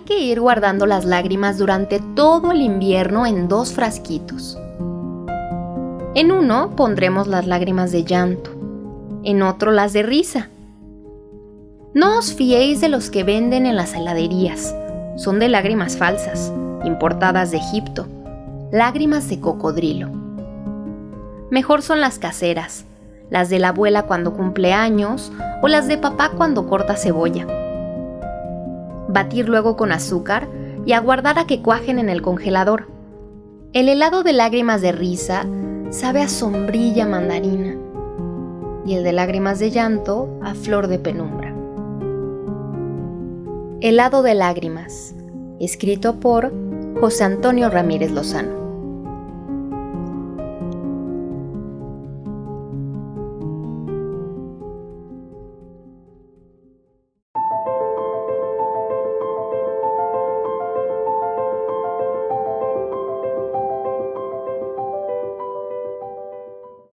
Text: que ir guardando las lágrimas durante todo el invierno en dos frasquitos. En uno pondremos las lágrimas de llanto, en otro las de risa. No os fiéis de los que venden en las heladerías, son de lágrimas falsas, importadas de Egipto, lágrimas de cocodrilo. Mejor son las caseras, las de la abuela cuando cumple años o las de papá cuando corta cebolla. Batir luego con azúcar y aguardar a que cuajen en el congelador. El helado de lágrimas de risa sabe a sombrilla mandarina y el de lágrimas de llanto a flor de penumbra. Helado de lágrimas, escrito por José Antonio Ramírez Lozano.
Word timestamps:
que 0.00 0.20
ir 0.20 0.40
guardando 0.40 0.86
las 0.86 1.04
lágrimas 1.04 1.58
durante 1.58 2.00
todo 2.14 2.52
el 2.52 2.60
invierno 2.60 3.26
en 3.26 3.48
dos 3.48 3.72
frasquitos. 3.72 4.58
En 6.14 6.32
uno 6.32 6.70
pondremos 6.74 7.26
las 7.26 7.46
lágrimas 7.46 7.92
de 7.92 8.04
llanto, 8.04 8.50
en 9.22 9.42
otro 9.42 9.70
las 9.70 9.92
de 9.92 10.02
risa. 10.02 10.48
No 11.94 12.18
os 12.18 12.34
fiéis 12.34 12.80
de 12.80 12.88
los 12.88 13.10
que 13.10 13.24
venden 13.24 13.66
en 13.66 13.76
las 13.76 13.94
heladerías, 13.94 14.74
son 15.16 15.38
de 15.38 15.48
lágrimas 15.48 15.96
falsas, 15.96 16.52
importadas 16.84 17.50
de 17.50 17.58
Egipto, 17.58 18.06
lágrimas 18.72 19.28
de 19.28 19.40
cocodrilo. 19.40 20.10
Mejor 21.50 21.82
son 21.82 22.00
las 22.00 22.18
caseras, 22.18 22.84
las 23.30 23.48
de 23.48 23.58
la 23.58 23.68
abuela 23.68 24.04
cuando 24.04 24.34
cumple 24.34 24.72
años 24.72 25.32
o 25.62 25.68
las 25.68 25.88
de 25.88 25.98
papá 25.98 26.30
cuando 26.36 26.66
corta 26.66 26.96
cebolla. 26.96 27.46
Batir 29.08 29.48
luego 29.48 29.76
con 29.76 29.90
azúcar 29.90 30.48
y 30.84 30.92
aguardar 30.92 31.38
a 31.38 31.46
que 31.46 31.62
cuajen 31.62 31.98
en 31.98 32.08
el 32.08 32.22
congelador. 32.22 32.88
El 33.72 33.88
helado 33.88 34.22
de 34.22 34.32
lágrimas 34.32 34.82
de 34.82 34.92
risa 34.92 35.46
sabe 35.90 36.22
a 36.22 36.28
sombrilla 36.28 37.06
mandarina 37.06 37.76
y 38.84 38.94
el 38.94 39.04
de 39.04 39.12
lágrimas 39.12 39.58
de 39.58 39.70
llanto 39.70 40.38
a 40.42 40.54
flor 40.54 40.88
de 40.88 40.98
penumbra. 40.98 41.54
Helado 43.80 44.22
de 44.22 44.34
lágrimas, 44.34 45.14
escrito 45.60 46.20
por 46.20 46.52
José 47.00 47.24
Antonio 47.24 47.70
Ramírez 47.70 48.10
Lozano. 48.10 48.67